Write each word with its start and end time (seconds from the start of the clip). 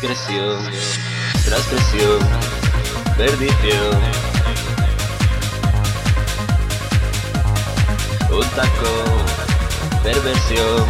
Transgresión, 0.00 0.58
transgresión, 1.44 2.18
perdición. 3.16 4.00
Un 8.30 8.44
taco, 8.50 8.92
perversión. 10.02 10.86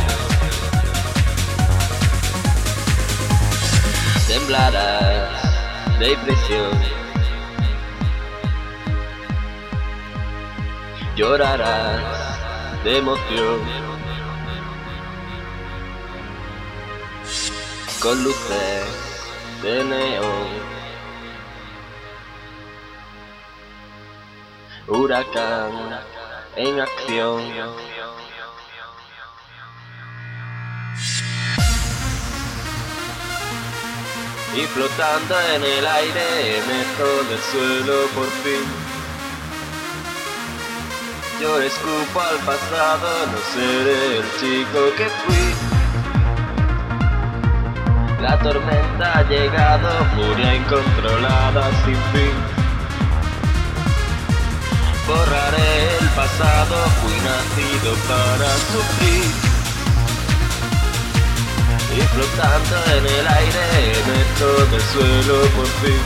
Temblarás 4.27 5.48
de 5.99 6.12
impresión. 6.12 6.70
Llorarás 11.16 12.84
de 12.84 12.98
emoción. 12.98 13.88
con 18.01 18.23
luces 18.23 18.87
de 19.62 19.84
neón. 19.84 20.48
Huracán 24.87 26.01
en 26.57 26.80
acción. 26.80 27.43
Y 34.59 34.67
flotando 34.67 35.41
en 35.55 35.62
el 35.62 35.87
aire, 35.87 36.62
mejor 36.66 37.29
del 37.29 37.39
suelo 37.39 38.09
por 38.12 38.27
fin. 38.43 38.65
Yo 41.41 41.60
escupo 41.60 42.21
al 42.21 42.38
pasado, 42.38 43.09
no 43.30 43.38
seré 43.55 44.19
el 44.19 44.24
chico 44.41 44.80
que 44.97 45.09
fui. 45.23 45.47
La 48.21 48.37
tormenta 48.41 49.19
ha 49.19 49.23
llegado, 49.23 50.05
furia 50.16 50.52
incontrolada 50.57 51.71
sin 51.85 51.95
fin. 52.13 52.35
Borraré 55.07 55.99
el 56.01 56.09
pasado, 56.16 56.75
fui 57.01 57.16
nacido 57.30 57.95
para 58.09 58.51
sufrir. 58.73 59.49
Y 61.97 62.01
flotando 62.01 62.77
en 62.97 63.07
el 63.07 63.27
aire, 63.27 63.65
del 64.78 64.87
suelo 64.87 65.41
por 65.56 65.66
fin. 65.82 66.03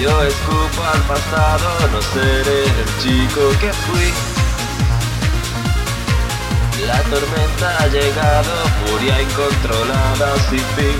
Yo 0.00 0.22
escupo 0.22 0.82
al 0.82 1.02
pasado, 1.02 1.68
no 1.92 2.00
seré 2.00 2.64
el 2.64 2.90
chico 3.02 3.42
que 3.60 3.72
fui. 3.72 4.12
La 6.86 7.00
tormenta 7.02 7.76
ha 7.78 7.86
llegado, 7.88 8.52
furia 8.86 9.20
incontrolada 9.20 10.38
sin 10.48 10.64
fin. 10.76 10.98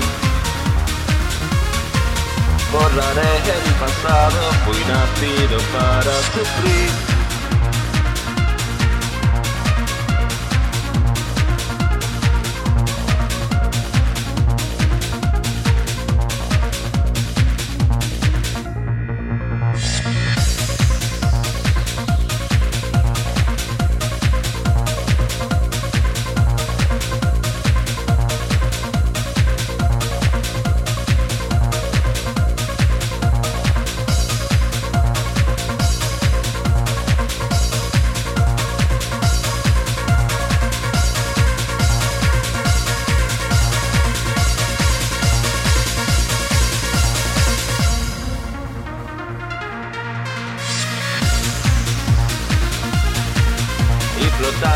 Borraré 2.71 3.33
el 3.57 3.73
pasado, 3.83 4.39
fui 4.65 4.81
nacido 4.85 5.57
para 5.73 6.13
sufrir. 6.33 7.20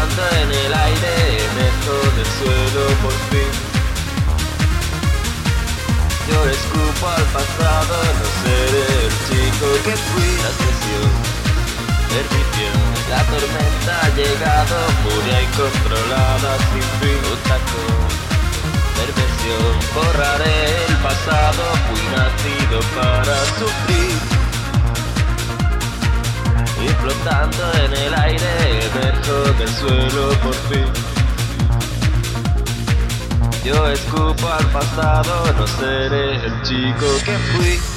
En 0.04 0.52
el 0.52 0.74
aire, 0.74 1.16
meto 1.56 1.96
del 2.16 2.30
suelo 2.38 2.84
por 3.02 3.16
fin. 3.32 3.52
Yo 6.30 6.40
escupo 6.50 7.08
al 7.08 7.24
pasado, 7.38 7.96
no 8.20 8.28
seré 8.44 8.88
el 9.06 9.14
chico 9.28 9.68
que 9.86 9.96
fui. 9.96 10.32
La 10.44 10.52
presión, 10.60 11.10
perdición, 12.12 12.78
la 13.10 13.22
tormenta 13.32 13.94
ha 14.04 14.10
llegado, 14.20 14.76
furia 15.04 15.42
incontrolada 15.48 16.52
sin 16.70 16.86
fin. 17.00 17.22
Un 17.32 17.40
taco, 17.50 17.84
perversión, 19.00 19.74
borraré 19.96 20.86
el 20.90 20.96
pasado, 20.98 21.64
fui 21.88 22.04
nacido 22.12 22.80
para 23.00 23.36
sufrir 23.58 24.36
y 26.84 26.88
flotando 27.02 27.74
en 27.86 27.94
el 27.94 28.14
aire 28.14 28.65
emerjo 28.96 29.54
del 29.58 29.70
suelo 29.70 30.30
por 30.44 30.54
fin. 30.70 30.86
Yo 33.64 33.88
escupo 33.90 34.48
al 34.48 34.66
pasado, 34.68 35.54
no 35.54 35.68
seré 35.68 36.36
el 36.36 36.62
chico 36.62 37.06
que 37.26 37.38
fui. 37.54 37.95